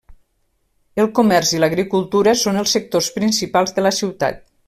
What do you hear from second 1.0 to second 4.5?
El comerç i l'agricultura són els sectors principals de la ciutat.